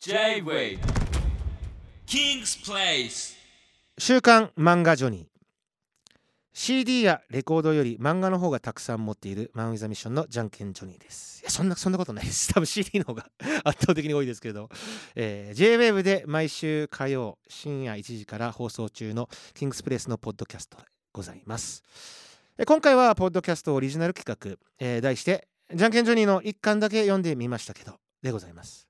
[0.00, 0.78] J-Way.
[2.06, 3.34] King's Place.
[3.98, 5.26] 週刊漫画ジョニー。
[6.52, 11.40] CD やレコードより漫画の方がたくさん持っているマン・ウィザ・ミッションのじゃんけんジョニーです。
[11.42, 12.46] いやそんなそんなことないです。
[12.54, 13.28] 多分 CD の方が
[13.64, 14.68] 圧倒的に多いですけど、
[15.16, 21.82] えー、JWAVE で毎週火曜深夜1時から放送中のキングスプレスのポッドキャストでございます。
[22.64, 28.87] 今回はポッドキャストオリジナル企画、えー題してじゃんけんジョニーの一巻だけ読んでみましたけどでございます。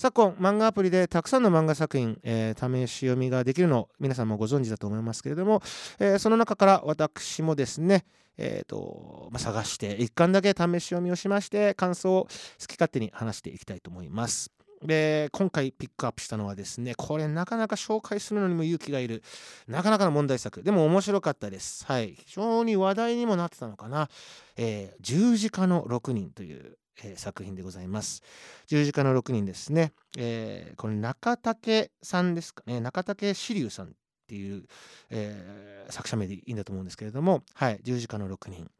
[0.00, 5.60] 昨今漫画アプリでたくさんの漫画作品、えー試し読みができるのを皆さんもご存知だと思いますけれども、
[5.98, 8.06] えーその中から私もですね、
[8.38, 12.28] えーとまあ、探して一巻だけ試し読みをしまして感想を好
[12.66, 14.50] き勝手に話していきたいと思います。
[14.82, 19.22] で今回ピックアップしたのはですねこれなかなか紹介するのにも勇気がいる
[19.68, 20.62] なかなかの問題作。
[20.62, 21.84] でも面白かったです。
[21.84, 22.14] はい。
[22.24, 24.08] 非常に話題にもなってたのかな、
[24.56, 28.22] えー十字架の6人という、えー作品でございます。
[28.66, 32.80] 十字架の6人ですね、えーこれ中竹さんですかね。
[32.80, 33.90] 中竹志龍さんっ
[34.26, 34.64] ていう、
[35.10, 37.42] えー作者名でいいんだと思うんですけれども。
[37.54, 38.70] はい十字架の6人。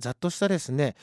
[0.00, 0.94] ざっとしたですね、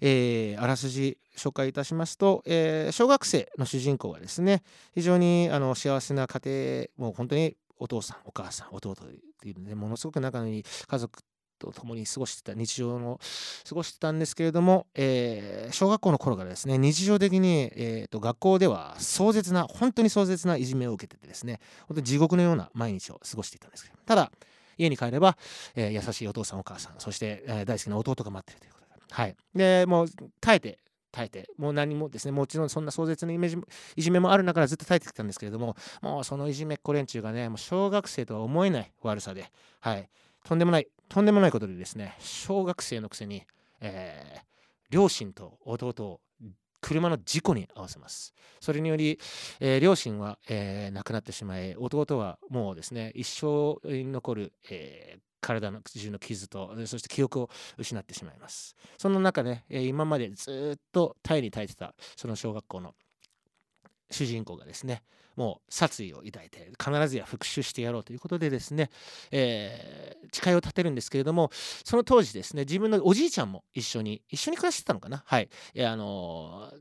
[0.00, 4.62] えーあらすじ紹介いたしますと、えー小学生の主人公がですね
[4.94, 8.96] 非常にあの幸せな家庭もう本当にお父さんお母さん弟っ
[9.40, 11.20] ていうねものすごく仲のいい家族
[11.58, 13.20] と共に過ごしてた日常の
[13.68, 24.30] 過ごしてたんですけれども、えー小学校の頃からですね日常的に、えーと学校では壮絶な本当に壮絶ないじめを受けててですね本当に地獄のような毎日を過ごしていたんですけどただ
[24.78, 25.36] 家に帰れば、
[25.74, 29.36] えー優しいお父さんお母さんそして、えー大好きな弟が待ってるということではい。
[29.54, 30.08] でもう
[30.40, 30.78] 耐えて
[31.10, 33.56] 耐えてもう何もですねもちろんそんな壮絶なイメージ
[33.96, 39.50] いじめもある中からずっと耐えてきたんですけれどももうそのいじめっ子連中がねもう小学生とは思えない悪さで
[39.80, 40.08] はい。
[40.44, 43.44] とんでもないとんでもないことでですね小学生のくせに、
[43.80, 44.48] えー
[44.90, 46.20] 両親と弟を
[46.80, 48.32] 車の事故に遭わせます。
[48.58, 49.18] それにより、
[49.60, 58.74] えー両親は、えー亡くなってしまい弟はもうですね一生に残る、えー体の中の傷とそして記憶を失ってしまいます。
[58.96, 62.94] その中で、えー今までずっと耐えに耐えてたその小学校の
[64.10, 65.02] 主人公がですね
[65.36, 68.90] もう殺意を抱いて必ずや復讐してやろうということでですね、
[69.30, 71.50] えー誓いを立てるんですけれども
[71.84, 75.22] その当時ですね自分のおじいちゃんも一緒に一緒に暮らしてたのかな？
[75.24, 75.48] はい。
[75.74, 76.76] いあのー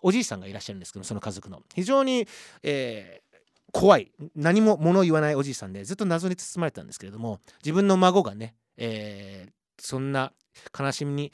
[0.00, 1.60] おじいさんがいらっしゃるんですけどその家族の。
[1.74, 2.26] 非常に、
[2.62, 3.28] えー
[3.70, 10.32] 怖い何も物を言わないおじいさんでずっと謎に包まれてたんですけれども自分の孫がね、えーそんな
[10.76, 11.32] 悲しみに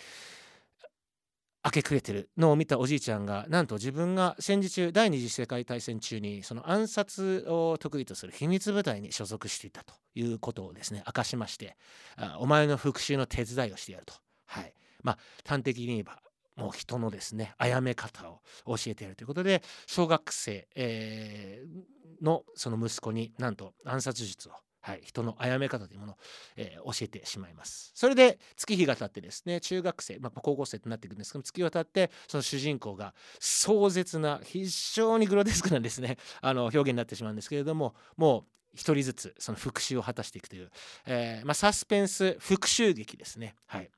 [1.64, 11.76] 明け暮れてるのを見たおじいちゃんがなんと自分が戦時中第二次世界大戦中にその暗殺を得意とする秘密部隊に所属していたということをですね明かしまして
[12.38, 14.14] お前の復讐の手伝いをしてやると。
[14.46, 14.74] はい。
[15.02, 16.20] まあ端的に言えば
[16.56, 24.52] もう人のですね殺め方を教えてやるということで小学生、えーのその息子になんと暗殺術を、
[24.84, 26.16] はい、人の殺め方というものを、
[26.56, 27.90] えー教えてしまいます。
[27.94, 36.18] それで月日が経ってですね中学生、まあ、高校生となっていくんですけど月日が経ってその主人公が壮絶な非常にグロテスクなですね。
[36.42, 38.44] あの表現になってしまうんですけれどももう
[38.74, 40.70] 一人ずつその復讐を果たしていくという、
[41.06, 43.54] えーまあ、サスペンス復讐劇ですね。
[43.66, 43.90] はい。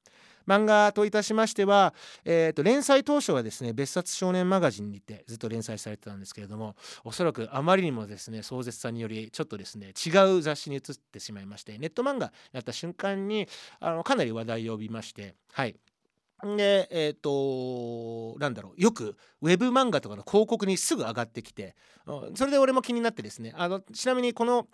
[0.46, 13.48] 漫画といたしましては、えー、と連載当初はですね別冊少年マガジンにてずっと連載されてたんですけれどもおそらくあまりにもですね壮絶さによりちょっとですね違う雑誌に移ってしまいましてネット漫画になった瞬間に
[13.80, 15.76] あのかなり話題を呼びましてはい。
[16.56, 21.74] でえっ、となんだろうよくウェブ漫画とかの広告にすぐ上がってきて
[22.34, 24.68] それで俺も気になってですねあのちなみにこの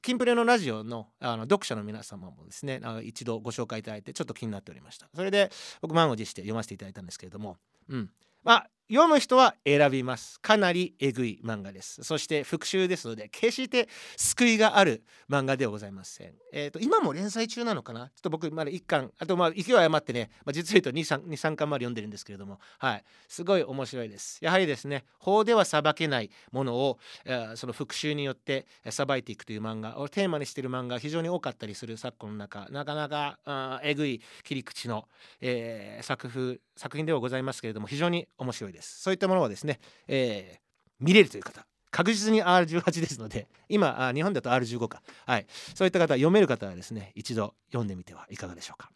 [0.00, 5.08] キンプレのラジオのあの読者の皆様もですねあの一度ご紹介いただいてちょっと気になっておりました。
[5.14, 7.56] それで僕満を持して読ませていただいたんですけれども。
[7.88, 8.10] うん。
[8.42, 10.38] まあ読む人は選びます。
[10.40, 12.04] かなりえぐい漫画です。
[12.04, 13.88] そして復習ですので決して
[14.18, 16.34] 救いがある漫画ではございません。
[16.52, 18.08] えっ、と今も連載中なのかな？
[18.08, 22.60] ちょっと僕まだ1巻あとまあ勢い余ってね、まあ、実を言うと23巻まで読んでるんですけれども。
[22.78, 23.04] はい。
[23.28, 24.38] すごい面白いです。
[24.42, 35.08] やはりですね法では裁けないものを、えーその復讐によってえー裁いていくという漫画をテーマにしている漫画非常に多かったりする昨今の中なかなかあーえぐい切り口の、
[35.40, 38.81] えー作風作品ではございますけれども非常に面白いです。
[38.86, 40.62] そういったものをですね、えー
[41.02, 45.02] 見れるという方確実に R18 ですので今日本だと R15 か。
[45.26, 45.46] はい。
[45.74, 48.90] そういった方読める方はですね一度読んでみてはいかがでしょうか。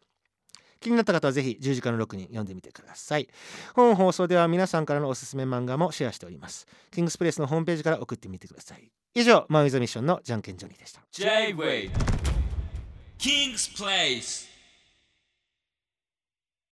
[0.81, 3.29] 気になった方はぜひ十字架の6人読んでみてください。
[3.75, 6.67] 本放送では皆さんからのおすすめ漫画もシェアしております。
[6.91, 8.91] キングスプレスのホームページから送ってみてください。
[9.15, 11.03] 以上マ・ウィザ・ミッションのじゃんけんジョニーでした。
[11.13, 11.91] J-Way
[13.19, 14.56] King's Place